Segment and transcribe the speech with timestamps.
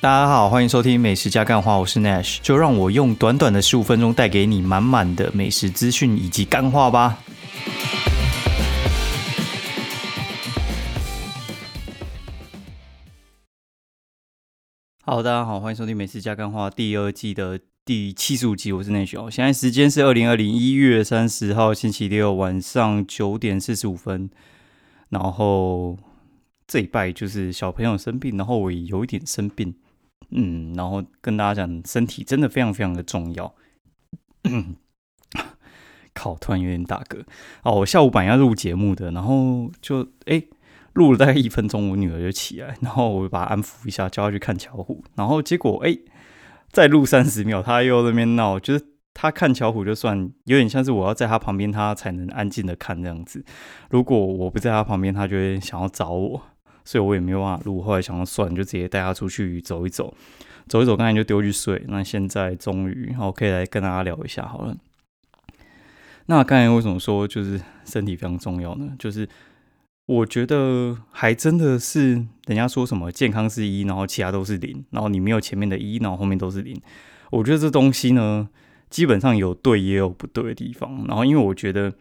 [0.00, 7.18] 大家好，欢迎收听美食加干话，我是 Nash，就让我用短短的十五分钟带给你满满的美食资讯以及干话吧。
[15.04, 19.28] Hello，大家好，欢迎收听美食加干话第二季的第七十五集，我是 Nash 哦。
[19.28, 24.30] 现在时间是二零二零一月三十号星期六晚上九点四十五分，
[25.08, 25.98] 然后
[26.68, 29.74] 这一拜就是小朋友生病，然后我也有一点生病。
[30.30, 33.54] 嗯，然后跟大家讲，身体真的非常非常的重要。
[36.14, 37.22] 靠，突然有点打嗝。
[37.62, 40.42] 哦，我下午本来要录节目的，然后就哎
[40.94, 45.04] 录了大概一分钟，我女儿就起来，然后我就把她安抚一下，叫她去看巧虎。
[45.14, 45.96] 然后结果哎，
[46.72, 53.44] 再录三十秒，她又那边闹，就是她看巧虎就算有点像是我要在她旁边，她才能安静的看这样子。
[53.90, 56.42] 如果我不在她旁边，她就会想要找我。
[56.88, 60.14] 所以我也没有办法录，后来想要算，就直接带他出去走一走，
[60.66, 61.84] 走一走，刚才就丢去睡。
[61.86, 64.74] 那现在终于，好可以来跟大家聊一下好了。
[66.24, 68.94] 那刚才为什么说就是身体非常重要呢？
[68.98, 69.28] 就是
[70.06, 72.12] 我觉得还真的是
[72.46, 76.74] 人家说什么健康是一，然后其他都是零，然后你没有前面的一，然后后面都是零。
[77.30, 78.48] 我觉得这东西呢，
[78.88, 81.04] 基本上有对也有不对的地方。
[81.06, 81.92] 然后因为我觉得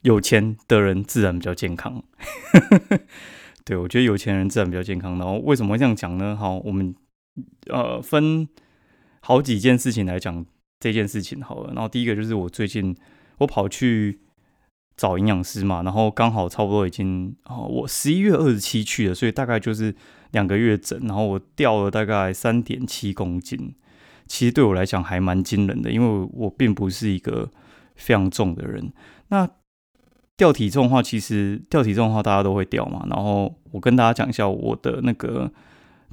[0.00, 2.02] 有钱的人自然比较健康。
[3.70, 5.16] 对，我觉得有钱人自然比较健康。
[5.16, 6.36] 然后为什么会这样讲呢？
[6.36, 6.92] 好，我们
[7.68, 8.48] 呃分
[9.20, 10.44] 好几件事情来讲
[10.80, 11.72] 这件事情好了。
[11.72, 12.92] 然后第一个就是我最近
[13.38, 14.18] 我跑去
[14.96, 19.94] 找营养师嘛，然后刚好差不多已经哦，我十一月二十七去了，所以大概就是
[20.32, 20.98] 两个月整。
[21.02, 23.76] 然后我掉了大概三点七公斤，
[24.26, 27.48] 其实对我来讲还蛮惊人的，因为我并不是一个
[27.94, 28.92] 非常重的人。
[29.28, 29.48] 那
[30.40, 33.04] 掉体重的话，其实掉体重的话，大家都会掉嘛。
[33.10, 35.52] 然后我跟大家讲一下我的那个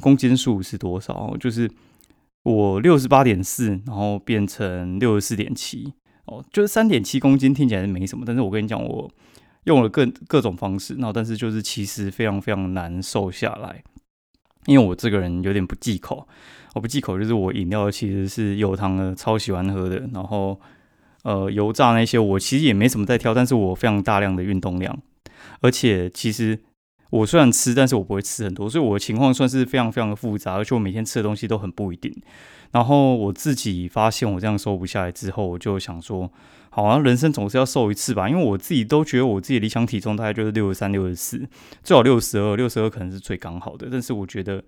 [0.01, 1.71] 公斤数是多少，就是
[2.43, 5.93] 我六十八点四，然后变成六十四点七，
[6.25, 8.25] 哦，就是三点七公斤，听起来是没什么。
[8.27, 9.09] 但是我跟你讲，我
[9.63, 13.81] 用了各各种方式，然后但是就是其实非常非常难瘦下来，
[14.65, 16.27] 因为我这个人有点不忌口，
[16.75, 20.59] 我不忌口就是我饮料其实是有糖的，超喜欢喝的，然后。
[21.27, 24.97] 呃，油炸那些我其实也没什么在挑，但是我非常大量的运动量，
[25.59, 26.57] 而且其实
[27.09, 32.15] 我虽然吃，但是我不会吃很多，所以我的情况算是非常非常的复杂，而且我每天吃的东西都很不一定。
[32.71, 36.31] 然后我自己发现我这样瘦不下来之后，我就想说，
[36.69, 41.45] 好像人生总是要瘦一次吧，因为我自己都觉得我自己理想体重大概就是六十三、六十四，
[41.83, 43.89] 最好六十二，六十二可能是最刚好的。
[43.91, 44.63] 但是我觉得，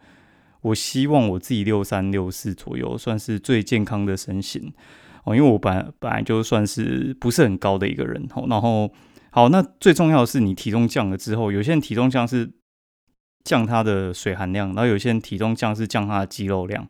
[0.60, 4.74] 我希望我自己六三、六四左右算是最健康的身形。
[5.36, 8.92] 因为我本本来就算是不是很高的一个人，哦，然后
[9.32, 12.52] 好，那最重要的是你体重降了之后，有些人体重降是
[13.44, 16.88] 降它的水含量，然后有些人体重降是降它的肌肉量，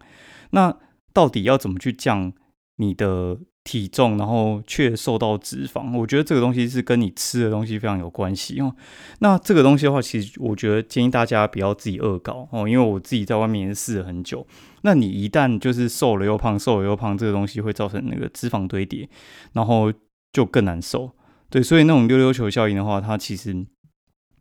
[0.51, 0.75] 那
[1.13, 2.33] 到底要怎么去降
[2.77, 3.39] 你的？
[3.69, 8.75] 体重，然后却受到脂肪，我觉得这个东西是跟你吃的东西非常有关系哦。
[9.19, 14.47] 那这个东西的话，其实我觉得建议大家不要自己恶搞哦，因为我自己在外面试了很久。
[14.81, 19.07] 那你一旦就是瘦了又胖，瘦了又胖，这个东西会造成那个脂肪堆叠，
[19.53, 19.93] 然后
[20.33, 21.11] 就更难受。
[21.51, 23.55] 对，所以那种溜溜球效应的话，它其实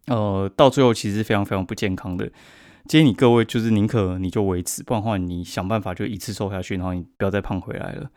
[0.07, 2.31] 呃到最后其实非常非常不健康的。
[2.87, 8.11] 建议你各位就是宁可你就维持，不然的话你想办法就一次瘦下去，然后你不要再胖回来了。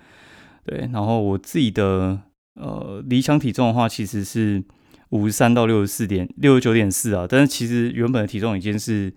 [0.63, 2.21] 对，然后我自己的
[2.53, 4.63] 呃理想体重的话，其实是
[5.09, 9.11] 五十三到六十四点六十九点四啊，但是其实原本的体重已经是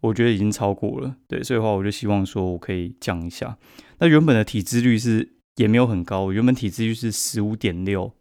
[0.00, 3.58] 我觉得已经超过了，对，所以的话我就希望说我可以降一下。
[3.98, 8.12] 那原本的体脂率是也没有很高，原本体脂率是十五点六，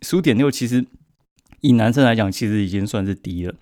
[0.00, 0.86] 十五点六其实
[1.60, 3.54] 以男生来讲其实已经算是低了，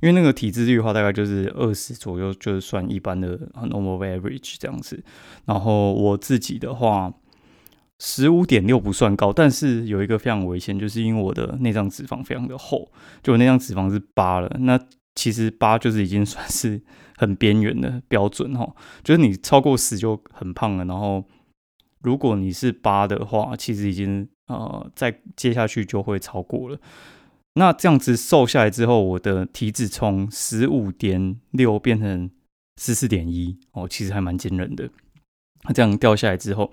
[0.00, 5.04] 因为那个体脂率的话大概就是二十左右，就是算一般的 normal average 这样子。
[5.44, 7.12] 然后我自己的话。
[8.00, 12.88] 十五点六不算高，但是有一个非常危险，就是因为我的内脏脂肪非常的厚，
[13.22, 14.48] 就我内脏脂肪是八了。
[14.60, 14.78] 那
[15.16, 16.80] 其实八就是已经算是
[17.16, 18.72] 很边缘的标准哈，
[19.02, 20.84] 就是你超过十就很胖了。
[20.84, 21.24] 然后
[22.02, 26.78] 如果你是八的话，其实已经呃再接下去就会超过了。
[27.54, 32.30] 那这样子瘦下来之后，我的体脂从十五点六变成
[32.80, 34.88] 十四点一哦，其实还蛮惊人的。
[35.64, 36.70] 那这样掉下来之后。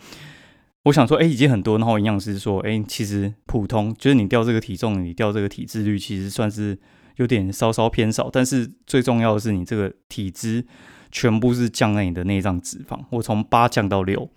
[0.85, 1.77] 我想说，哎，已经很多。
[1.77, 6.77] 然后营养师说，哎，其实普通，就是你掉这个体重，你掉这个体脂率，其实算是
[7.15, 8.29] 有点稍稍偏少。
[8.31, 10.63] 但是最重要的是，你这个体脂
[11.11, 13.03] 全部是降在你的内脏脂肪。
[13.09, 14.29] 我从八降到六，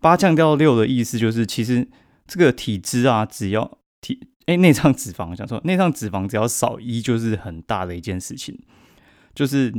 [0.00, 1.86] 八降到六的意思就是，其实
[2.26, 8.58] 这个体脂啊，只要体哎内脏脂肪，想说内脏脂肪只要少一，就是很大的一件事情。
[9.34, 9.70] 就是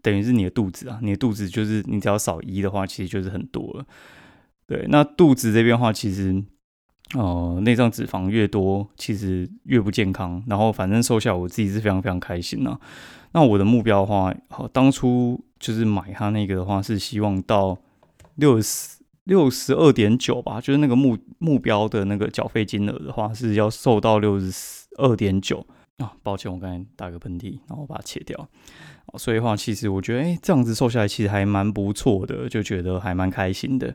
[0.00, 3.84] 等于是你的肚子啊，你的肚子就是你只要少一的话，其实就是很多了。
[4.66, 6.42] 对，那肚子这边的话，其实
[7.14, 10.42] 呃内脏脂肪越多，其实越不健康。
[10.48, 12.78] 然后反正瘦下，我自己是非常非常开心呐。
[13.32, 17.78] 那我的目标的话，好，当初就是买它那个的话，是希望到
[18.34, 25.64] 六十六十二点九吧，就是那个目目标的那个缴费金额的话，是要瘦到六十二点九
[25.98, 26.12] 啊。
[26.22, 28.48] 抱歉，我刚才打个喷嚏，然后把它切掉。
[29.16, 33.94] 所以话，其实我觉得，哎，这样子瘦下来其实还蛮不错的，就觉得还蛮开心的。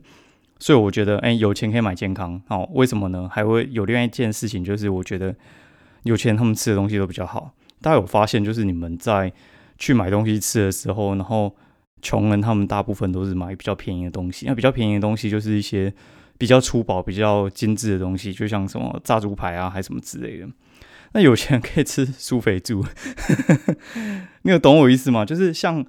[0.61, 3.27] 所以我觉得，哎，有钱可以买健康，哦，为什么呢？
[3.31, 5.35] 还会有另外一件事情，就是我觉得
[6.03, 7.51] 有钱他们吃的东西都比较好。
[7.81, 9.33] 大家有发现，就是你们在
[9.79, 11.55] 去买东西吃的时候，然后
[12.03, 14.45] 穷人他们大部分都是买比较便宜的东西。
[14.45, 15.91] 那比较便宜的东西就是一些
[16.37, 20.47] 比较粗暴、比较精致的东西，就像什么炸猪排啊，还什么之类的。
[21.13, 22.85] 那有钱可以吃苏肥猪，
[24.43, 25.25] 你有懂我意思吗？
[25.25, 25.83] 就是像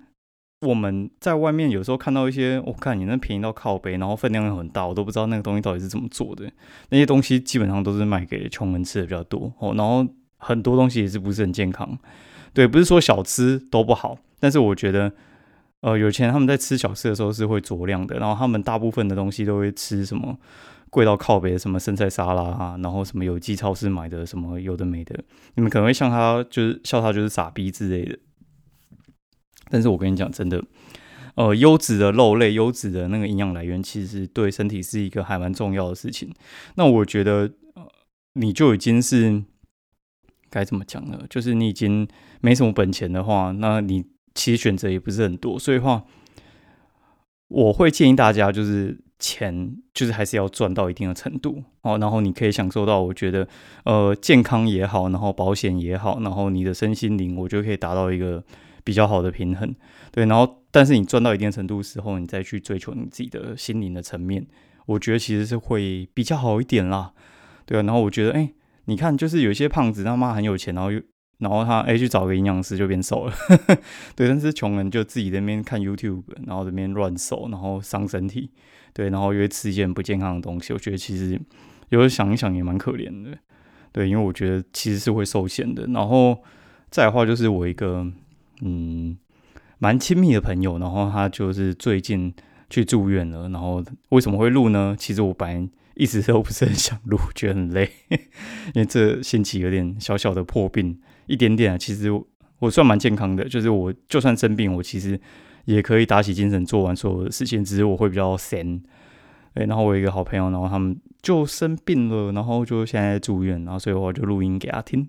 [0.62, 6.50] 我们在外面有时候看到一些，我看你那便宜到靠背，然后分量又很大，我都不知道那个东西到底是怎么做的。
[6.91, 10.06] 那些东西基本上都是卖给穷人吃的比较多哦，然后
[10.37, 11.99] 很多东西也是不是很健康。
[12.55, 15.12] 对，不是说小吃都不好，但是我觉得，
[15.81, 20.38] 呃，有钱他们在吃小吃的时候是会酌量的，然后他们大部分的东西都会吃什么？
[20.91, 25.19] 贵到靠北，什么生菜沙拉啊，然后什么有机超市买的什么有的没的，
[25.55, 28.19] 你们可能会笑他，就是笑他就是傻逼之类的。
[29.70, 30.62] 但是我跟你讲，真的，
[31.35, 36.32] 呃，优质的肉类、优质的那个营养来源，其实对身体是一个还蛮重要的事情。
[36.76, 37.87] 那我觉得，呃，
[38.35, 39.43] 你就已经是
[40.50, 41.20] 该怎么讲呢？
[41.31, 42.06] 就是你已经
[42.41, 44.05] 没什么本钱的话，那你
[44.35, 45.59] 其实选择也不是很多。
[45.59, 46.05] 所以话，
[47.49, 48.99] 我会建议大家就是。
[49.25, 53.47] 钱就是还是要赚到一定的程度哦，然后你可以享受到，我觉得
[53.85, 58.43] 呃健康也好，然后保险也好，然后你的身心灵，我觉得可以达到一个
[58.84, 59.75] 比较好的平衡。
[60.11, 64.46] 对，然后但是你赚到一定程度时候，你再去追求你自己的心灵的层面，
[64.87, 67.12] 我觉得其实是会比较好一点啦。
[67.64, 68.52] 对啊，然后我觉得哎，
[68.87, 71.00] 你看就是有些胖子他妈很有钱，然后又
[71.38, 73.34] 然后他哎去找个营养师就变瘦了。
[74.14, 78.50] 对，但是穷人就自己在那边看 YouTube，然后这边乱瘦，然后伤身体。
[78.93, 81.40] 对，然后又会吃一些很不健康的东西，我觉得其实
[81.88, 83.37] 有时候想一想也蛮可怜的。
[83.90, 85.87] 对，因为我觉得其实是会受限的。
[85.88, 86.38] 然后
[86.90, 88.06] 再的话，就是我一个
[88.62, 89.17] 嗯
[89.79, 92.32] 蛮亲密的朋友，然后他就是最近
[92.70, 93.49] 去住院了。
[93.50, 94.97] 然后为什么会录呢？
[94.99, 101.76] 其实我本来一直都不是很想录，觉得很累， 因为这星期有点小小的破病，一点点啊。
[101.76, 102.11] 其实
[102.61, 105.20] 我算蛮健康的，就是我就算生病，我其实。
[105.65, 108.82] 也可以打起精神做完所有的事情，只是我会比较闲。
[109.55, 115.09] 哎，然后我有一个好朋友，然后他们就生病了，然后就现在住院，然后所以我就录音给他听。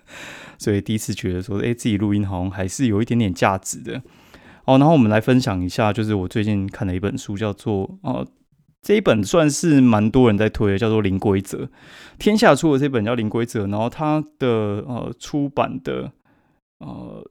[0.58, 4.02] 所以第一次觉得说，哎，自己录音好像还是有一点点价值的。
[4.64, 8.26] 哦，然后我们来分享一下，就是我最近看的一本书，叫做哦，
[8.82, 11.64] 这一本算是蛮多人在推的，叫做《零规则》。
[12.18, 14.48] 天下出的这本叫《零规则》，然后它的
[14.86, 16.12] 呃出版的
[16.78, 17.30] 呃。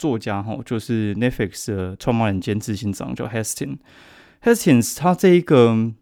[0.00, 3.78] 作家哈，就是 Netflix 的创办人兼执行长叫 Hastings。
[4.42, 5.92] Hastings 他这一个，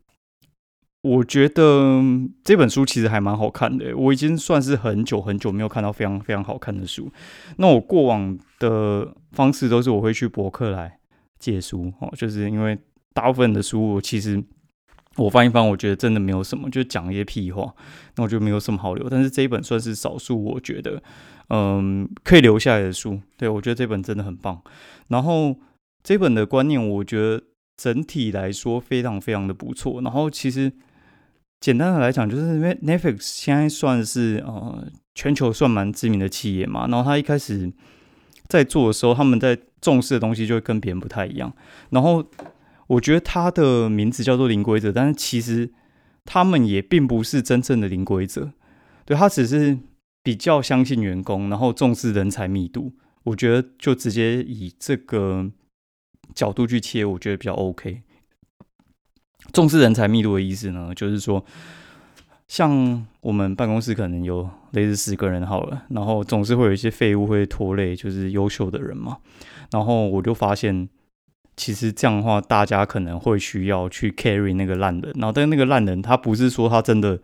[1.02, 2.02] 我觉得
[2.44, 3.96] 这本书其实还蛮好看的。
[3.96, 7.10] 我已经算是很久很久没有看到非常非常好看的书。
[7.56, 10.98] 那我过往的方式都是我会去博客来
[11.38, 12.78] 借书哦，就是因为
[13.14, 14.42] 大部分的书我其实
[15.16, 17.74] 我翻一翻，我觉得真的没有什么，就讲一些屁话，
[18.16, 19.08] 那我就没有什么好留。
[19.08, 21.02] 但是这一本算是少数，我觉得。
[21.48, 24.60] 嗯，可以留下来的书，对我觉得这本真的很棒。
[25.06, 25.56] 然后
[26.02, 27.40] 这本的观念，我觉得
[27.76, 30.00] 整体来说非常非常的不错。
[30.02, 30.72] 然后其实
[31.60, 36.86] 简单的来讲，就是因为 Netflix 现在算是呃全球算蛮知名的企业嘛。
[36.88, 37.72] 然后他一开始
[38.48, 41.52] 在做的时候，他们在重视的东西就会跟别人不太一样。
[41.90, 42.24] 然后
[42.86, 45.72] 我觉得他的名字叫做零规则，但是其实
[46.24, 48.52] 他们也并不是真正的零规则，
[49.04, 49.78] 对他只是。
[50.26, 52.92] 比较相信员工，然后重视人才密度，
[53.22, 55.48] 我觉得就直接以这个
[56.36, 58.02] 角度去切，我觉得比较 OK。
[59.52, 61.44] 重视人才密度的意思呢，就是说，
[62.46, 69.16] 像我们办公室可能有类似十个人好了，然后总是会有一些废物会拖累，就是优秀的人嘛。
[69.72, 70.88] 然后我就发现，
[71.56, 77.20] 其实这样的话，大家可能会需要去 carry 那个烂人，然后但那个烂人他不是说他真的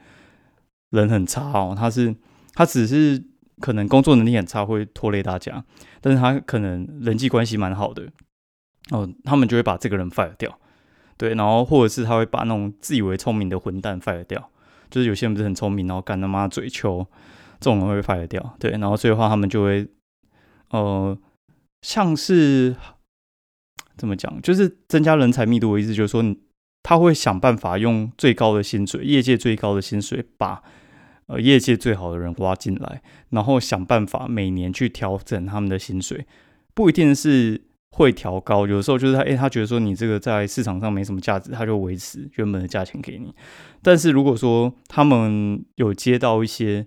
[0.91, 2.17] 人很差哦，他是。
[2.55, 3.25] 他只是
[3.61, 5.65] 可能工作能力很差，会拖累大家，
[6.03, 8.07] 但是他可能人际关系蛮好的，
[8.91, 10.59] 哦，他们就会把这个人 fire 掉，
[11.17, 14.51] 对，然后或者是他会把那种自以为聪明的混蛋 fire 掉，
[14.91, 17.07] 就是有些人不是很聪明，然后干他妈嘴球，
[17.61, 19.87] 这种人会 fire 掉，对，然后所以的话他们就会，
[20.71, 21.17] 呃，
[21.83, 22.75] 像是
[23.97, 24.43] 怎么讲？
[24.43, 26.23] 就是增加人才密度的意思，就是说
[26.83, 30.61] 他会想办法用最高的薪水，业界最高的薪水，把
[31.27, 36.27] 呃业界最好的人挖进来，然后想办法每年去调整他们的薪水，
[36.75, 37.63] 不一定是
[37.95, 43.35] 会调高，有时候就是他诶，他觉得说你这个在市场上没什么价值，他就维持原本的价钱给你。
[43.83, 46.87] 但是如果说他们有接到一些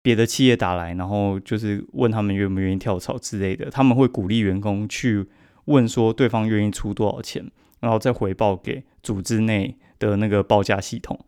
[0.00, 5.26] 别的企业打来，然后就是问他们愿不愿意跳槽之类的，他们会鼓励员工去
[5.64, 7.50] 问说对方愿意出多少钱，
[7.80, 11.18] 然后再回报给组织内的那个报价系统，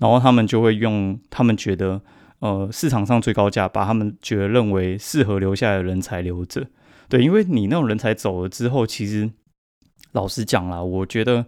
[0.00, 2.02] 然后他们就会用他们觉得
[2.40, 6.66] 呃市场上最高价，把他们觉得认为适合留下来的人才留着。
[7.08, 9.30] 对，因为你那种人才走了之后，其实
[10.12, 11.46] 老实讲啦，我觉得。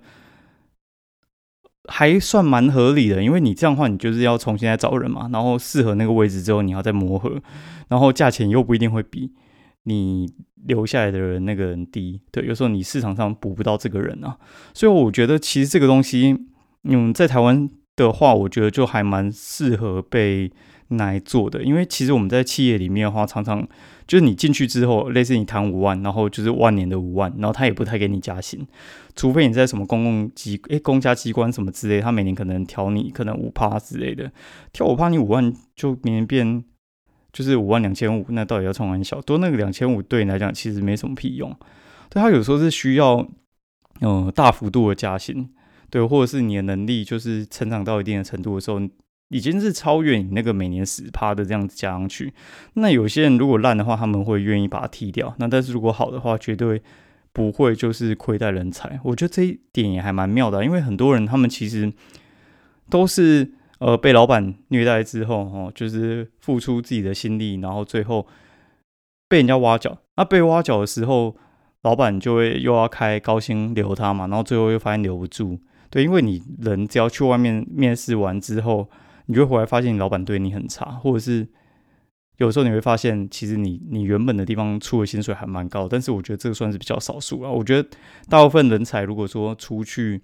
[1.91, 7.41] 还算蛮合理的，因为你这样的话，你就是要重新来找人嘛，然后适合那个位置之后，你要再磨合，
[7.88, 9.33] 然后价钱又不一定会比
[9.85, 10.31] 你
[10.67, 14.37] 留下来的人那个人低，对，有时候你市场上补不到这个人啊，
[14.75, 16.37] 所以我觉得其实这个东西，
[16.83, 20.53] 嗯，在台湾的话，我觉得就还蛮适合被。
[20.91, 23.69] 来做的，因为其实我们在企业里面的话，常常
[24.09, 28.67] 就是你进去之后，类似你谈五万，然后就是万年的五万，然后他也不太给你加薪，
[29.15, 34.33] 除非你在什么公共机诶公家机关什么之类，他每年可能调你可能五趴之类的，
[34.73, 36.65] 调五趴你五万就明年变
[37.35, 39.21] 就是五万两千五，那到底要创很小？
[39.21, 41.55] 多那个两千五对你来讲其实没什么屁用，
[42.09, 43.29] 对他有时候是需要
[44.00, 45.50] 嗯大幅度的加薪，
[45.91, 48.81] 对，或者是你的能力就是成长到一定的程度的时候。
[49.30, 52.32] 已经是超越你那个每年十趴的这样子加上去，
[52.75, 55.35] 那有些人如果烂的话，他们会愿意把它踢掉。
[55.38, 56.82] 那但是如果好的话，绝对
[57.35, 58.99] 不会就是亏待人才。
[59.04, 61.92] 我觉得这一点也还蛮妙的，因为很多人他们其实
[62.88, 68.26] 都是呃被老板虐待之后，哦，就是付出自己的心力，然后最后
[69.28, 69.99] 被人家挖角。
[70.16, 71.37] 那被挖角的时候，
[71.82, 75.61] 老板就会又要开高薪留他嘛，然后最后又发现留不住。
[75.90, 78.88] 对，因为你人只要去外面面试完之后。
[79.28, 81.47] 你就会回来发现，你老板对你很差，或者是
[82.38, 87.50] 有时候你会发现，其实你你原本的地方出的薪水还蛮高，但是我觉得这个算是比较少数啊。
[87.50, 87.88] 我觉得
[88.28, 90.23] 大部分人才如果说出去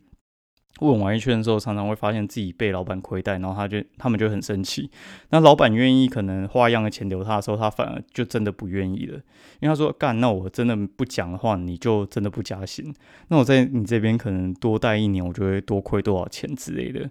[0.80, 4.90] 问完一圈之后，常常会发现自己被老板亏待，然后他就他们就很生气。
[5.30, 9.16] 那老板愿意可能花一样的钱留他的时候，他反而就真的不愿意了，
[9.60, 12.92] 因为他说干，那我真的不讲的话，你就真的不加薪。
[13.28, 17.10] 那我在你这边可能多待一年，我就会多亏多少钱之类的，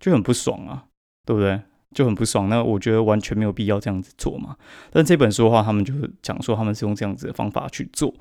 [0.00, 0.86] 就很不爽啊。
[1.24, 1.60] 对不对？
[1.94, 2.48] 就很不爽。
[2.48, 4.56] 那我觉得完全没有必要这样子做嘛。
[4.90, 8.12] 但这本书的话，他们就讲说他们是用这样子的方法去做。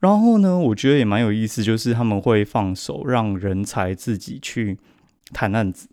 [0.00, 4.76] 然后呢，我觉得也蛮有意思，就是他们会放手让人才自己去
[5.32, 5.88] 谈案子。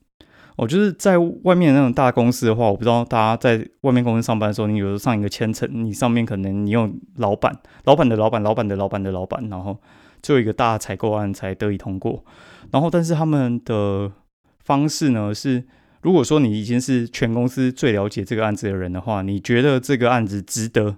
[0.56, 9.80] 我就是在外面那种大公司的话，我不知道大家在外面公司上班的时候，你有时候上一个千层，你上面可能你用老板、老板的老板、老板的老板的老板，然后
[10.24, 12.26] 最后一个大采购案才得以通过。
[12.72, 14.12] 然后，但是他们的
[14.64, 15.66] 方式呢是。
[16.08, 20.96] 如果说你已经是全公司最了解这个案子的人的话，你觉得这个案子值得，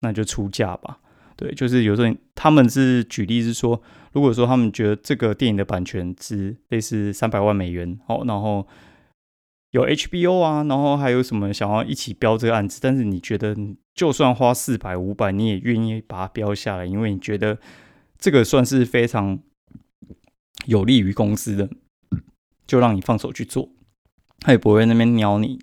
[0.00, 0.98] 那就出价吧。
[1.36, 3.82] 对，就是有时候他们是举例是说，
[4.12, 8.66] 如果说他们觉得这个电影的版权值类似三百万美元，哦，然后
[9.72, 13.54] 有 HBO 啊，然后还有什么想要一起标这个案子，但是你觉得
[13.94, 17.58] 就算花四百五百，你也愿意把它标下来，因为你觉得
[18.18, 19.38] 这个算是非常
[20.64, 21.68] 有利于公司的，
[22.66, 23.68] 就让你放手去做。
[24.40, 25.58] 他也不会那边鸟你，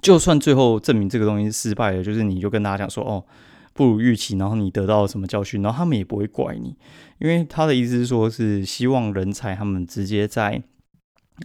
[0.00, 3.24] 就算最后证明这个东西失败了，就是你就跟大家讲说哦，
[3.72, 6.76] 不如预期，然后你得到了什么教训，然后他们也不会怪你，
[7.18, 10.62] 因为他的意思是说，是希望人才他们直接在，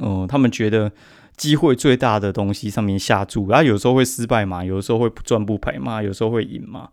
[0.01, 0.91] 嗯，他们觉得
[1.35, 6.89] 机会最大的东西上面下注，然后有时候会失败嘛，有时候会不赚不赔嘛，有时候会赢嘛，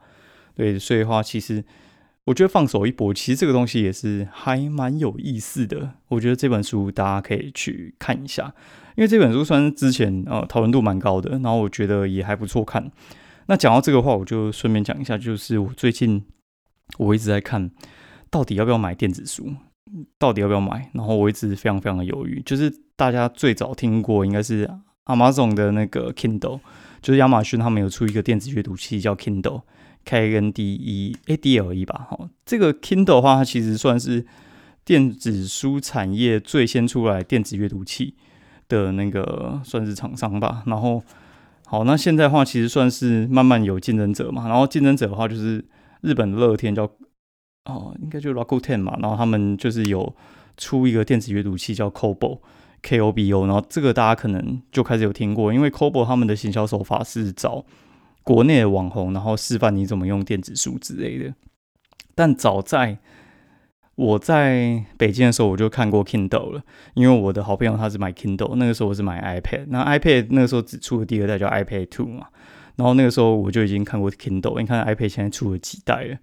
[0.54, 1.64] 对，所以的话其实。
[2.26, 5.92] 我觉得放手一搏，其实这个东西也是还蛮有意思的。
[6.08, 8.52] 我觉得这本书大家可以去看一下，
[8.96, 12.90] 因为这本书算是之前呃讨论度蛮高的，然后我觉得也还不错看。
[13.46, 16.24] 那讲到这个话，我就顺便讲一下，就是我最近
[16.98, 17.70] 我一直在看，
[18.30, 19.54] 到底要不要买电子书，
[20.18, 22.42] 到底要不要买，然后我一直非常非常的犹豫。
[22.44, 24.68] 就是大家最早听过应该是
[25.04, 26.60] Amazon 的那个 Kindle，
[27.00, 29.62] 就是亚马逊他们有出一个电子阅读器叫 Kindle。
[30.08, 34.24] K N D E A D L E 吧，好，这个 Kindle 的话，它其实算是
[34.84, 38.14] 电子书产业最先出来电子阅读器
[38.68, 40.62] 的那个算是厂商吧。
[40.66, 41.02] 然后，
[41.66, 44.48] 好，那现在的话，其实算是慢慢有竞争者嘛。
[44.48, 45.64] 然后竞争者的话，就是
[46.00, 46.84] 日本乐天叫
[47.64, 48.96] 哦，应该就 Rakuten 嘛。
[49.00, 50.14] 然后他们就是有
[50.56, 52.40] 出一个电子阅读器叫 Kobo
[52.82, 53.46] K O B O。
[53.46, 57.64] 然后这个大家可能就开始有听过，因为 Kobo 他们的行销手法是找。
[58.22, 61.32] 国内的网红，然后示范你怎么用电子书之类的。
[62.16, 62.98] 但早在
[63.96, 66.62] 我在北京的时候我就看过 Kindle 了，
[66.94, 72.26] 因为我的好朋友他是买 Kindle，那个时候我是买 iPad，那 iPad 那个时候只出了第二代叫 iPad Two 嘛，
[72.76, 76.18] 然后那个时候我就已经看过 Kindle，你看 iPad 现在出了几代了，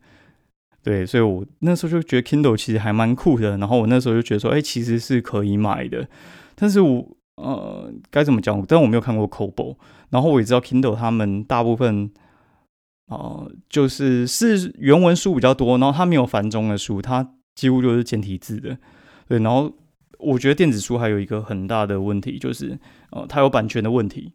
[0.84, 6.08] 对，所以我那时候就觉得 Kindle 其实还蛮酷的，然后我那时候就觉得说，哎，其实是可以买的，
[6.56, 8.63] 但是我呃该怎么讲？
[8.68, 9.77] 但我没有看过 Kobo，
[10.12, 12.12] 然后我也知道 Kindle 他们大部分。
[13.08, 18.77] 哦，就是是原文书比较多，然后它没有繁中的书，它几乎就是简体字的。
[19.27, 19.72] 对，然后
[20.19, 22.77] 我觉得电子书还有一个很大的问题，就是
[23.12, 24.33] 呃，它有版权的问题。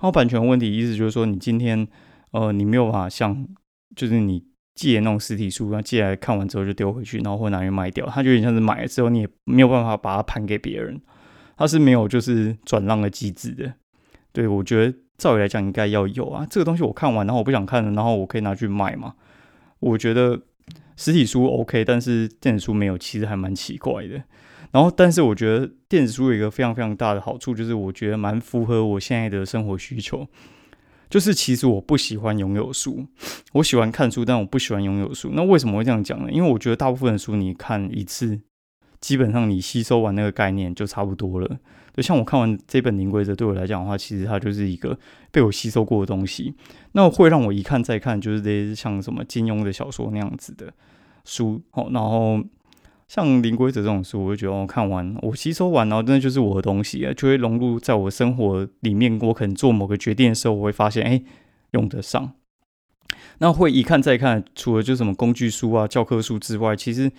[0.00, 1.86] 然后版权问题意思就是说，你今天
[2.32, 3.46] 呃，你没有办法像
[3.94, 11.00] 就是你借那种实体书，那借来看完之后就丢回去，然后或拿去卖掉，它就有点像是买了之后你也没有办法把它盘给别人，
[11.56, 13.74] 它是没有就是转让的机制的。
[14.32, 14.96] 对我觉得。
[15.20, 19.12] 照理来讲应该要有啊，这个东西我看完，然后我不想看了，然后我可以拿去卖嘛。
[19.80, 20.40] 我觉得
[21.00, 24.22] 实体书 OK，但是电子书没有，其实还蛮奇怪的。
[24.70, 30.28] 然后，但是我觉得电子书有一个非常非常大的好处，就是我觉得蛮符合我现在的生活需求。
[31.08, 33.06] 就是其实我不喜欢拥有书，
[33.54, 35.30] 我喜欢看书，但我不喜欢拥有书。
[35.32, 36.30] 那为什么会这样讲呢？
[36.30, 38.38] 因为我觉得大部分的书你看一次，
[39.00, 41.58] 基本上你吸收完那个概念就差不多了。
[41.92, 44.96] 就像我看完这本《零规则》，对我来讲的话，其实它就是一个
[45.32, 46.54] 被我吸收过的东西。
[46.92, 50.72] 那会让我一看再看，就是这些像什么金庸的小说那样子的
[51.24, 51.60] 书。
[51.70, 52.40] 好，然后
[53.08, 59.18] 像《零规则》这种书，我就觉得我看完，我吸收完，然后真的就是我的东西啊，就会融入在我生活里面。
[59.20, 61.20] 我可能做某个决定的时候，我会发现，哎，
[61.72, 62.32] 用得上。
[63.38, 67.10] 那会一看再看，除了就什么工具书啊、教科书之外，其实。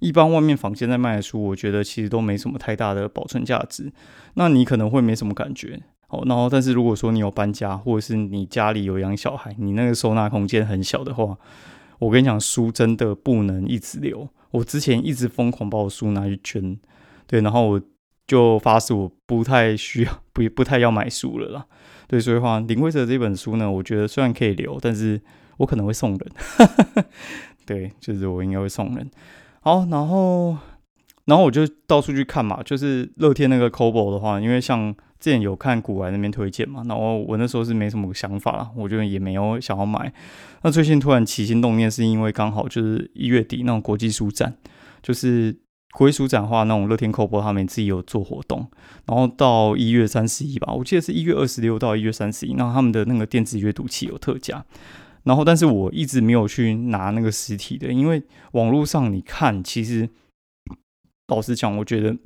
[0.00, 3.92] 一般外面坊间在卖的书，我觉得其实都没什么太大的保存价值。
[4.34, 6.22] 那你可能会没什么感觉哦。
[6.26, 11.36] 然后，但是如果说你有搬家，或者是你家里有养小孩，你那个收纳空间很小的话，
[11.98, 14.28] 我跟你讲，书真的不能一直留。
[14.52, 16.78] 我之前一直疯狂把我书拿去捐，
[17.26, 17.80] 对，然后我
[18.26, 21.66] 就发誓我不太需要，不不太要买书了啦。
[22.06, 25.20] 对，所以话，林规则这本书呢，我觉得虽然可以留，但是
[25.58, 27.04] 我可能会送人。
[27.66, 29.10] 对，就是我应该会送人。
[29.60, 30.56] 好，然后，
[31.24, 40.12] 然后我就到处去看嘛，就是乐天那个 Kobo 的话，因为像之前有看古玩那边推荐嘛，然后我那时候是没什么想法啦，我觉得也没有想要买。
[40.62, 44.56] 那最近突然起心动念，是因为刚好就是一月底那种国际书展，
[45.02, 45.54] 就是
[45.92, 48.66] 国际书展的话，那种乐天 Kobo 他们自己有做活动，
[49.06, 54.64] 然后到一月三十一吧，我记得是一月二十六到一月三十一，那他们的那个电子阅读器有特价。
[55.24, 60.08] 然后，但是我一直没有去拿那个实体的，因为网络上你看，其实
[61.26, 62.16] 老实讲，我觉得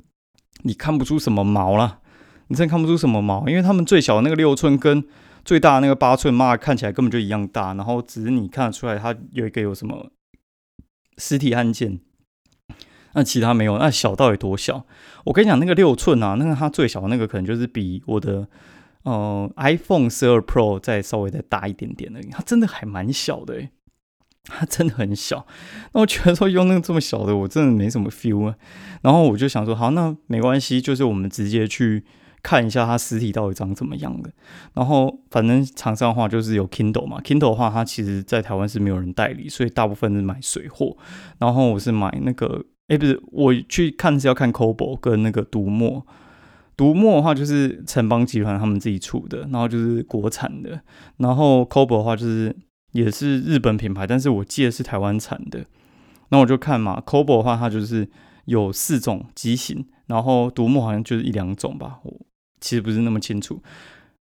[0.63, 1.99] 你看不出什么毛了，
[2.47, 5.03] 你真看不出什么毛，因为他们最小的那个六寸跟
[5.43, 10.11] 最大的那个八寸，妈看起来根本就一样大，然后只是你看得出来它有一个有什么
[11.17, 11.99] 实体按键，
[13.13, 14.85] 那其他没有，那小到底多小？
[15.25, 18.47] 我跟你讲，那个六寸啊，那个它最小的那个可能就是比我的。
[19.03, 23.67] 哦，iPhone 十二 Pro 再稍微再大一点点而已，它真的还蛮小的，
[24.45, 25.45] 它真的很小。
[25.93, 28.55] 那我觉得说用那个这么小的，我真的没什么 feel 啊。
[29.01, 32.05] 然后我就想说，好，那没关系，就是我们直接去
[32.41, 34.31] 看一下它实体到底长怎么样的。
[34.73, 40.95] 然后反正厂商的话就是有 Kindle 嘛，Kindle 的话它其实在台湾是没有人代理，所以大部分是买水货。
[41.39, 46.07] 然后我是买那个，哎，不是，我去看是要看 c o b o 跟那个读墨。
[46.75, 50.81] 独墨的话就是城邦集团他们自己出的，然后就是国产的。
[51.17, 52.55] 然后 COBO 的话就是
[52.93, 55.65] 也是日本品牌，但是我记得是台湾产的。
[56.29, 58.09] 那我就看嘛，COBO 的话它就是
[58.45, 62.11] 有四种机型，然后独墨好像就是一两种吧，我
[62.59, 63.61] 其实不是那么清楚。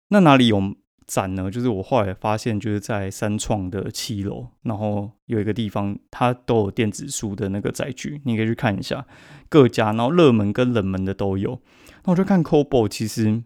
[0.10, 1.52] 那哪里有展呢？
[1.52, 9.06] 就是我后来发现，就是在三创的七楼，然后有一个地方它都有电子书的那个载具，你可以去看一下
[9.50, 11.60] 各家，然后热门跟冷门的都有。
[12.06, 13.44] 那我就看 Kobo，其实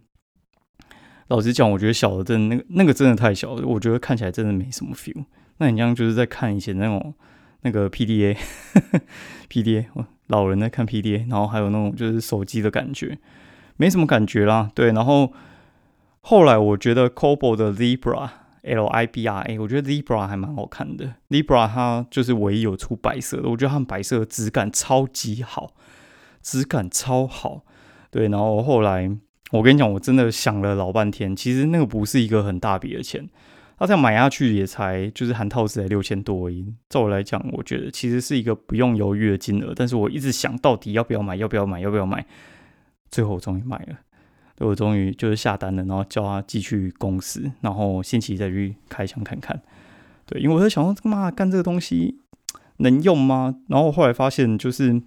[1.27, 5.25] 老实讲，我觉得小的真的那个那个真的太小了，我觉得看起来真的没什么 feel。
[5.57, 7.13] 那你像就是在看以前那种
[7.61, 9.85] 那个 PDA，PDA，
[10.27, 13.17] 老人在看 PDA，然后还有那种就是手机的感觉，
[13.77, 14.69] 没什么感觉啦。
[14.75, 15.31] 对，然后
[16.21, 21.15] 后来我觉得 Kobo 的 Libra，L I B R A，我觉得 Libra 还蛮好看的。
[21.29, 25.73] Libra 它就是唯一有出白色的，我觉得它白色的质感超级好，
[26.41, 27.63] 质感超好。
[28.13, 29.09] 对，然后后来
[29.49, 33.27] 我跟你讲，我真的想了老半天，其实那个不是一个很大笔的钱，
[33.75, 36.71] 他这样买下去也才就是含套子才六千多而已。
[36.89, 42.23] 照我来讲，我觉得其实是一个不用犹豫的金额，但是我一直想到底要不要买，要不要买，要不要买，
[43.09, 43.97] 最后我终于买了，
[44.59, 49.59] 我终于就是下单了，然后叫他寄去公司，然后星期再去开箱看看。
[50.27, 52.19] 对，因为我在想说，妈干这个东西
[52.77, 53.55] 能用吗？
[53.69, 55.01] 然后后来发现就是。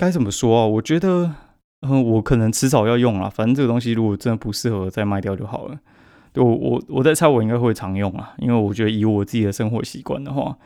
[0.00, 0.64] 该怎么说啊？
[0.64, 1.34] 我觉得，
[1.80, 3.28] 嗯，我可能迟早要用啊。
[3.28, 5.78] 反正这个东西如果真的不适合，再卖掉就好了。
[6.34, 10.56] 我我我在猜，我应该会常用啊，因为我觉得以我自己的生活习惯的话，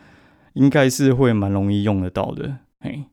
[0.55, 2.59] 应该是会蛮容易用得到的。
[2.81, 3.05] 嘿，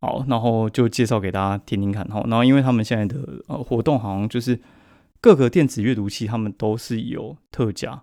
[0.00, 2.22] 好，然后就介绍给大家听听看哈。
[2.28, 4.60] 然后因为他们现在的呃活动好像就是
[5.20, 8.02] 各个电子阅读器，他们都是有特价。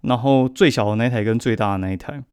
[0.00, 2.24] 然后最小的那一台跟最大的那一台，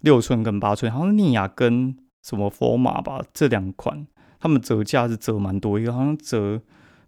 [0.00, 4.06] 六寸跟八寸，好像尼亚跟什么佛马吧，这两款
[4.40, 6.60] 他们折价是折蛮多，一个好像折。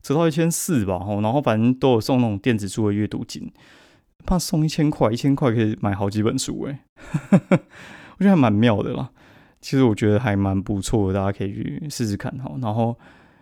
[0.03, 3.53] 折到一千四吧，吼，然后反正都有送那种电子书的阅读金，
[4.25, 6.79] 怕送一千块，一千块可以买好几本书，诶，
[8.17, 9.11] 我觉得还蛮妙的啦。
[9.61, 12.51] 其实我觉得还蛮不错的，大家可以去试试看，哈。
[12.63, 12.99] 然后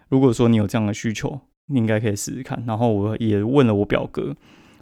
[0.09, 2.61] 如果说你有这样的需求，你应该可以试试看。
[2.67, 4.35] 然后我也问了我表哥，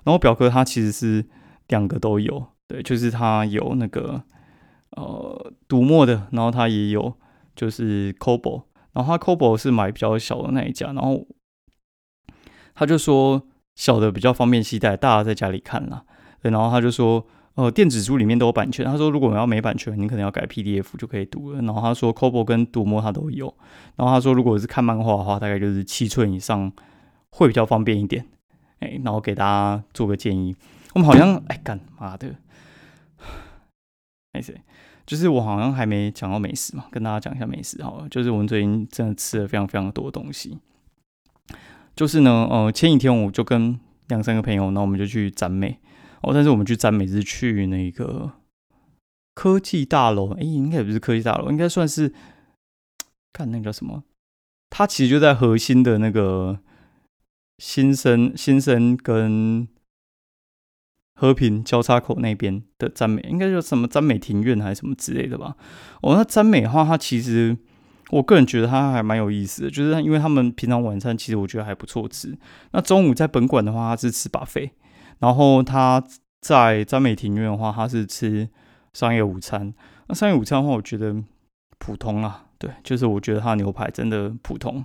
[0.04, 1.26] 然后表哥他其实是
[1.68, 4.22] 两个都有，对，就是他有那个
[4.92, 7.12] 呃读墨的，然后他也有
[7.54, 8.64] 就是 c o b o
[8.96, 11.24] 然后他 Kobo 是买比较小的那一家，然后。
[12.78, 13.42] 他就说
[13.74, 16.04] 小的比较方便携带，大家在家里看啦。
[16.42, 18.84] 然后他就说，呃，电子书里面都有版权。
[18.84, 21.62] 他说，如果我要没版权，你可能要改 PDF 就可以读了。
[21.62, 23.46] 然后他说，Kobo 跟读墨他都有。
[23.96, 26.70] 然后他说，如果是看漫画的话，大概就是七寸以上
[27.30, 28.26] 会比较方便一点。
[28.80, 30.54] 哎，然后给大家做个建议。
[30.92, 32.34] 我们好像，哎，干嘛的，
[34.34, 34.54] 没事，
[35.06, 38.08] 就是我好像还没讲到美食嘛，跟大家讲一下美食好了。
[38.08, 40.58] 就是我们最近真的吃了非常非常多东西。
[41.94, 45.78] 就是呢，呃，前几天我就跟两三个朋友，那我们就去展美
[46.22, 46.34] 哦。
[46.34, 48.32] 但是我们去展美是去那个
[49.34, 52.12] 科技大楼，哎，应该也不是科技大楼，应该算是
[53.32, 54.02] 看那个叫什么？
[54.68, 56.58] 它其实就在核心的那个
[57.58, 59.68] 新生、新生跟
[61.16, 65.56] 和平交叉口那边的展美，应该叫什么展美庭院还是什么之类的吧？
[66.02, 67.56] 哦，那展美的话，它其实。
[68.10, 72.38] 我个人觉得它还蛮有意思的，就是因为他们平常晚餐其实我觉得还不错吃。
[72.70, 74.70] 那中午在本馆的话，他是吃把费，
[75.18, 76.00] 然后他
[76.40, 78.48] 在詹美庭院的话，他是吃
[78.92, 79.74] 商业午餐。
[80.06, 81.16] 那商业午餐的话，我觉得
[81.78, 84.84] 普通啊，对，就是我觉得他牛排真的普通，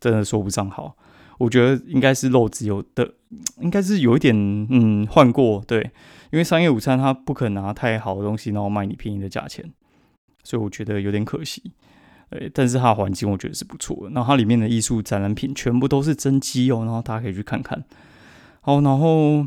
[0.00, 0.96] 真的说不上好。
[1.42, 3.14] 我觉得应该是肉质有的，
[3.60, 4.32] 应该是有一点
[4.70, 5.82] 嗯换过，对，
[6.30, 9.68] 因为商业午餐它不可能拿太好的东西，然后卖你便宜的价钱，
[10.44, 11.72] 所以我觉得有点可惜。
[12.30, 14.14] 对，但是它的环境我觉得是不错的。
[14.14, 17.84] 然后它里面的艺术展览品全部都是真机哦，然后大家可以去看看。
[18.60, 19.44] 好，然后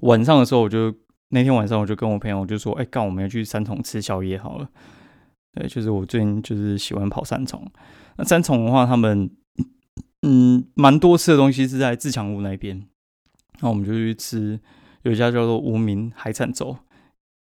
[0.00, 0.94] 晚上的时候，我就
[1.28, 4.68] 那天晚上我就跟我朋友就说：“哎，干，我们要去三重吃宵夜好了。”
[5.52, 7.70] 对，就是我最近就是喜欢跑三重。
[8.16, 9.30] 那三重的话，他们
[10.22, 12.88] 嗯蛮多吃的东西是在自强路那边。
[13.60, 14.60] 那我们就去吃
[15.02, 16.76] 有一家叫做无名海产粥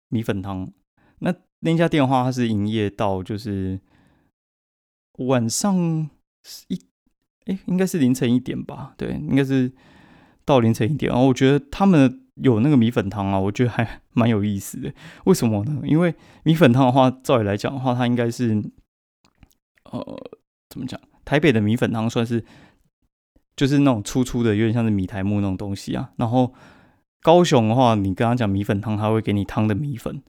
[0.09, 0.71] 米粉汤。
[1.19, 3.81] 那那家店的话，它是营业到就是
[5.19, 6.09] 晚上
[6.69, 6.81] 一
[7.47, 8.95] 哎，应该是凌晨一点吧？
[8.97, 9.73] 对，应该是
[10.45, 11.11] 到凌晨一点。
[11.11, 14.93] 然后我觉得他们有那个米粉汤啊，我觉得还蛮有意思的。
[15.25, 15.81] 为什么呢？
[15.85, 18.63] 因为米粉汤的话，照理来讲的话，它应该是
[19.85, 20.31] 呃
[20.71, 21.01] 怎么讲？
[21.29, 22.43] 台北的米粉汤算是
[23.55, 26.11] 就是那种粗粗的，有点像是米苔木那种东西啊。
[26.17, 26.55] 然后
[27.21, 30.23] 高雄的话，你跟他讲米粉汤，他会给你汤的米粉。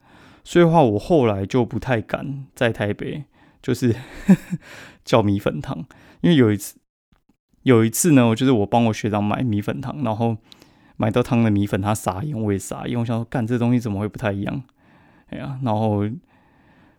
[0.44, 3.24] 所以的话，我后来就不太敢在台北
[3.62, 3.96] 就是
[5.06, 5.86] 叫米粉汤，
[6.20, 6.78] 因为有一次，
[7.64, 10.36] 有一次呢，我就是我帮我学长买米粉汤，然后
[10.98, 14.64] 买到汤的米粉，他傻眼，我也撒盐，我想说，干这东西怎么会不太一样？
[15.28, 16.04] 哎呀，然后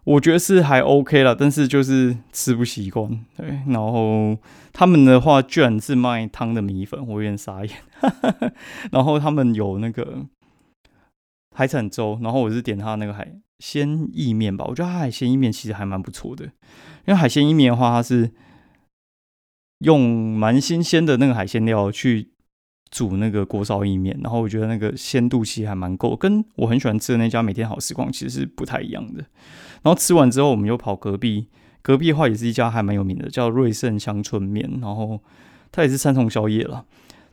[0.05, 3.61] 我觉得是还 OK 了，但是就是吃不习惯，对。
[3.67, 4.37] 然后
[4.73, 7.75] 他们的话，居然是卖汤的米粉，我有点傻眼。
[8.93, 10.27] 然后他们有那个。
[11.53, 14.65] 海产粥，然后我是点他那个海鲜意面吧。
[14.69, 16.53] 我觉得他海鲜意面其实还蛮不错的，因
[17.09, 18.31] 为海鲜意面的话，它是
[19.81, 20.01] 用
[20.33, 22.31] 蛮新鲜的那个海鲜料去
[22.89, 29.25] 煮那个锅烧意面，然后我觉得那个鲜度其实还蛮够，跟我很喜欢吃的那家每天好时光其实是不太一样的。
[29.83, 31.49] 然后吃完之后，我们又跑隔壁，
[31.83, 35.21] 隔壁的话也是一家还蛮有名的，叫瑞盛香春面，然后
[35.73, 36.85] 它也是三重宵夜了。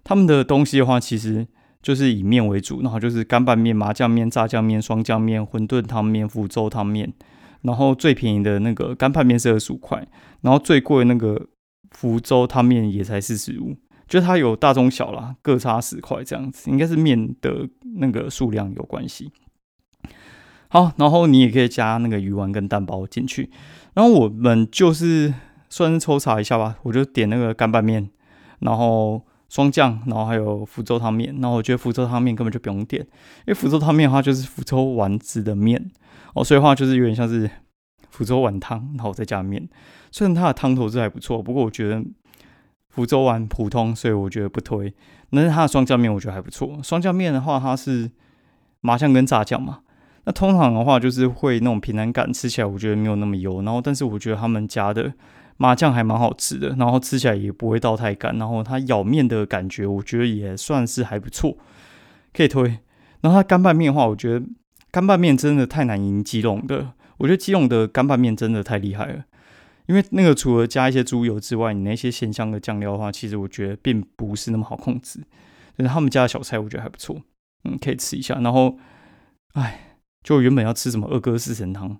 [0.03, 1.47] 他们的东西的话，其实。
[1.79, 7.13] 就是以面为主，然后就是干拌面、麻酱面、炸酱面、双酱面、馄饨汤面、福州汤面。
[7.61, 10.05] 然后最便宜的那个干拌面是二十五块，
[10.41, 11.47] 然后最贵的那个
[11.91, 19.31] 福州汤面也才四十五，就它有大中小啦，各差十块这样子，应该是面的那个数量有关系。
[20.69, 23.49] 好，然后你也可以加那个鱼丸跟蛋包进去。
[23.93, 25.33] 然后我们就是
[25.69, 28.09] 算是抽查一下吧，我就点那个干拌面，
[28.59, 29.23] 然后。
[29.49, 35.89] 双酱，然后还有福州汤面，然后我觉得福州汤面根本就不用点，因为福州汤面的话就是福州丸子的面
[36.33, 37.49] 哦，所以话就是有点像是
[38.09, 39.65] 福州碗汤，然后再加面。
[40.11, 42.03] 虽然它的汤头是还不错，不过我觉得
[42.89, 44.93] 福州碗普通，所以我觉得不推。
[45.31, 46.77] 但是它的双酱面我觉得还不错。
[46.83, 48.11] 双酱面的话，它是
[48.81, 49.79] 麻酱跟炸酱嘛。
[50.27, 53.61] 那通常的话就是会那种平安感，吃起来我觉得没有那么油。
[53.61, 55.13] 然后，但是我觉得他们家的
[55.55, 58.37] 麻酱还蛮好吃的，然后吃起来也不会到太干。
[58.37, 61.57] 然后它咬面的感觉，我觉得也算是还不错，
[62.33, 62.77] 可以推。
[63.21, 64.45] 然后它干拌面的话，我觉得
[64.91, 66.91] 干拌面真的太难赢基隆的。
[67.19, 69.23] 我觉得基隆的干拌面真的太厉害了，
[69.85, 75.21] 因为那个除了加一些猪油之外，你那些鲜香的酱料的话，其实我觉得并不是那么好控制。
[75.77, 77.15] 就是他们家的小菜，我觉得还不错，
[77.63, 78.37] 嗯，可以吃一下。
[78.41, 78.77] 然后，
[79.53, 79.85] 哎。
[80.27, 81.97] 就原本要吃什么二哥四神汤，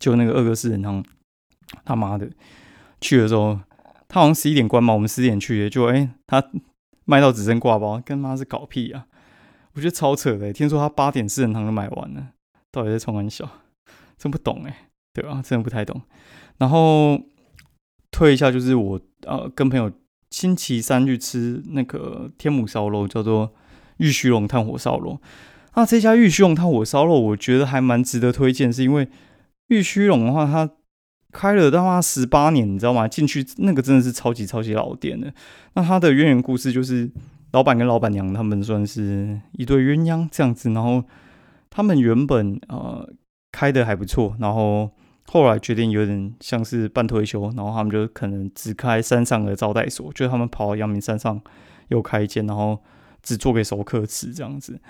[0.00, 1.04] 就那个二哥四神汤，
[1.84, 2.30] 他妈的
[2.98, 3.60] 去的时候，
[4.08, 6.42] 他好像十一点关嘛，我们十点去的，就哎他
[7.04, 9.06] 卖到只剩挂包，跟妈是搞屁啊！
[9.74, 12.28] 我觉得超扯的，听说他八点四神汤都卖完了，
[12.72, 13.46] 到底在冲玩笑？
[14.16, 15.42] 真不懂哎，对吧？
[15.44, 16.00] 真的不太懂。
[16.56, 17.20] 然后
[18.10, 19.92] 退一下，就是我呃跟朋友
[20.30, 23.52] 星期三去吃那个天母烧肉，叫做
[23.98, 25.20] 玉虚龙炭火烧肉。
[25.74, 29.08] 那这家玉虚龙炭火烧肉，我觉得还蛮值得推荐，是因为
[29.68, 30.68] 玉虚龙的话，它
[31.32, 33.06] 开了他妈十八年，你知道吗？
[33.06, 35.32] 进去那个真的是超级超级老店的。
[35.74, 37.08] 那它的渊源故事就是，
[37.52, 41.04] 老板跟老板娘他们算是一对鸳鸯这样子，然后
[41.70, 43.08] 他们原本呃
[43.52, 44.90] 开的还不错，然后
[45.28, 51.40] 后来决定有点像是半退休，然后他们就可能只开山上的招待所，就他们跑到阳明山上
[51.88, 52.80] 又开一间，然后
[53.22, 54.80] 只做给熟客吃这样子。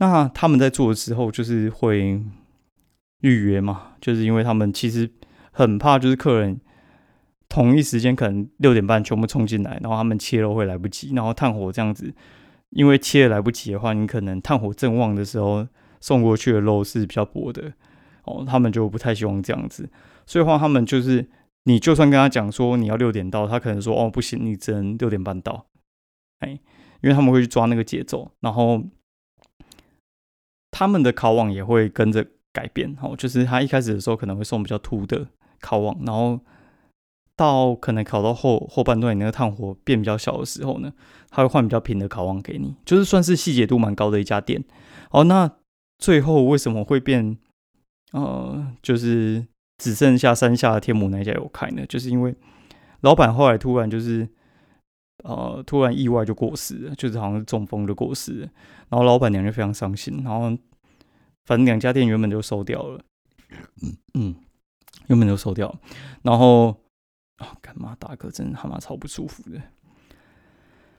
[0.00, 2.22] 那他们在做的时候，就是会
[3.22, 5.10] 预约嘛，就是因为他们其实
[5.50, 6.60] 很怕，就是客人
[7.48, 12.14] 同一时间可能六点半全部冲进来，然后他们切肉会来不及，然后炭火这样子，
[12.70, 15.66] 因为切来不及的话，你可能炭火正旺的时候
[16.00, 17.72] 送过去的肉是比较薄的
[18.22, 19.90] 哦，他们就不太希望这样子，
[20.26, 21.28] 所以话他们就是
[21.64, 25.66] 你就算跟他讲说你要六点到，他可能说哦不行，你只能六点半到，
[26.38, 26.50] 哎，
[27.00, 28.84] 因为他们会去抓那个节奏，然后。
[30.70, 35.28] 他们的烤网也会跟着改变，哦，就是他一开始的时候可能会送比较凸的
[35.60, 36.40] 烤网，然后
[37.36, 40.92] 到可能烤到后后半段，你那个炭火变比较小的时候呢，
[41.30, 44.64] 他会换比较平的烤网给你，就是算是细节度蛮高的一家店。
[45.10, 45.50] 哦，那
[45.98, 47.38] 最后为什么会变？
[48.12, 49.46] 呃，就是
[49.78, 51.84] 只剩下山下天母那家有开呢？
[51.86, 52.34] 就是因为
[53.00, 54.28] 老板后来突然就是。
[55.24, 58.48] 呃，突然意外就过世了，就是好像是中风就过世了，
[58.88, 60.56] 然后老板娘就非常伤心，然后
[61.44, 63.00] 反正两家店原本就收掉了，
[63.82, 64.36] 嗯嗯，
[65.08, 65.74] 原本就收掉，
[66.22, 66.68] 然后
[67.38, 69.60] 啊，干嘛大哥真他妈超不舒服的，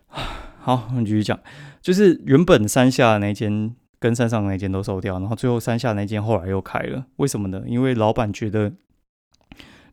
[0.59, 1.39] 好，我们继续讲，
[1.81, 7.63] 就是原本山下那间跟山上那间都收掉，然后最后山下那间后来又开了，为什么呢？
[7.65, 8.73] 因为老板觉得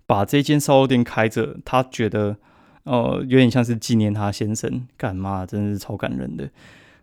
[0.04, 2.38] 把这间烧肉店开着，他觉得。
[2.86, 6.48] 呃，有点像是纪念他先生，干嘛真的是超感人的。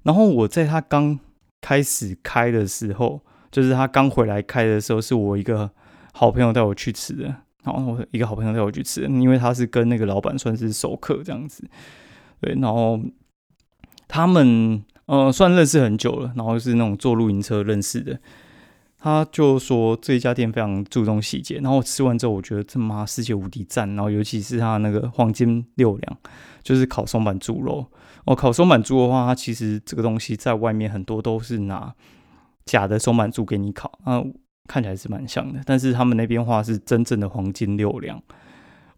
[0.03, 1.19] 然后我在他刚
[1.61, 5.69] 开始开的时候，就是他刚回来开的时候，是我一个
[6.13, 7.35] 好朋友带我去吃的。
[7.63, 11.63] 然后我一个好朋友带我去吃的，因为他是跟那个老板算是熟客这样子。
[12.41, 12.99] 对，然后
[14.07, 18.19] 他们呃算认识很久了，然后是那种坐露营车认识的。
[19.03, 23.85] 他就说这一家店非常注重细节，然后我吃完之后，我觉得这妈世界无敌赞。
[23.95, 26.17] 然后尤其是他那个黄金六两，
[26.63, 27.85] 就是烤松板猪肉。
[28.23, 31.93] 哦，烤松板猪的话，它其实这个东西在外面很多都是拿
[32.65, 34.23] 假的松板猪给你烤，啊，
[34.69, 35.59] 看起来是蛮像的。
[35.65, 38.23] 但是他们那边话是真正的黄金六两，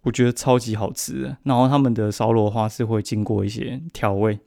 [0.03, 1.35] 我觉得超级好吃。
[1.41, 4.37] 然后他们的烧肉的话是会经过一些调味，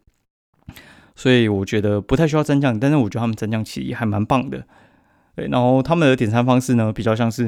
[1.16, 4.64] 所以我觉得不太需要蘸酱，但是我觉得他们蘸酱其实还蛮棒的。
[5.38, 7.44] 对，然后他们的点餐方式呢，比较像是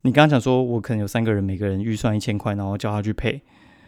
[0.00, 3.42] 你刚刚讲说，我可能有三个人，每个人预算一千块，然后叫他去配。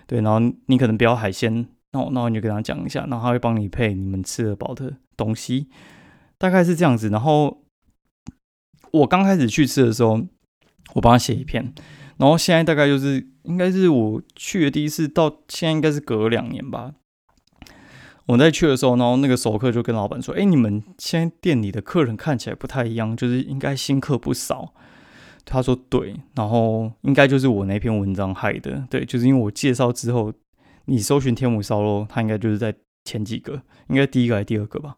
[0.07, 5.69] 对，然后你可能不要海鲜，然后然后你就跟他讲一下，然后他会帮你配你们吃得饱的东西，
[6.37, 7.09] 大概是这样子。
[7.09, 7.63] 然后
[8.91, 10.21] 我刚开始去吃的时候，
[10.93, 11.73] 我帮他写一篇，
[12.19, 16.93] 然后现在大概就是应该是我去的第一次，到现在应该是隔两年吧。
[18.27, 24.73] 我在去的时候，然后那个熟客就跟老板说：“哎，你们现在店里的客人看起来不太一样，就是应该新客不少。”
[25.45, 30.33] 他说：“对，然后应该就是我那篇文章害的，对，就是因为我介绍之后，
[30.85, 32.73] 你搜寻天母烧肉，他应该就是在
[33.05, 34.97] 前几个，应该第一个还是第二个吧？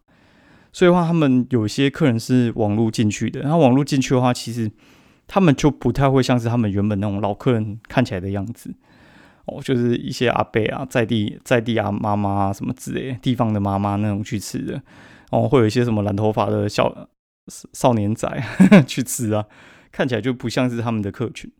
[0.70, 4.70] 所以的话，他们有些客人是网络进去的，然后网络进去的话，其实
[5.26, 8.74] 他们就不太会像是他们原本那种老客人看起来的样子。”
[9.46, 14.83] 哦，就是一些阿伯啊，在地在地啊，妈妈啊，什么之类，地方的妈妈那种去吃的，
[15.30, 17.09] 哦，会有一些什么染头发的小
[17.72, 18.26] 少年仔
[18.87, 19.44] 去吃啊，
[19.92, 21.50] 看起来就不像是他们的客群。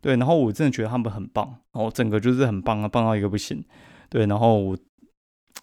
[0.00, 3.64] 对，然后我真的觉得他们很棒，然后整个就是很棒啊，棒到一个不行。
[4.08, 4.78] 对，然后我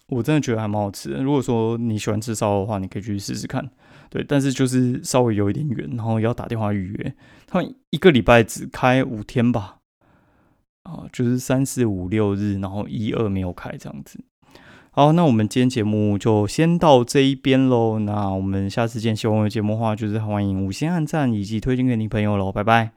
[0.08, 1.22] 我真的觉得还蛮好吃的。
[1.22, 3.66] 如果说你喜欢吃烧的话，你可以去试试看。
[4.10, 7.14] 对，但是就是稍微有一点远，然后要打电话预约。
[7.46, 9.78] 他们一个礼拜只开五天吧，
[10.84, 14.18] 啊，就是三四五六日，然后一二没有开这样子。
[14.90, 17.98] 好，那我们今天节目就先到这一边喽。
[17.98, 22.52] 那我们下次见，喜欢我的节目的话，就是欢迎五星按赞以及推荐给你朋友喽。
[22.52, 22.92] 拜拜。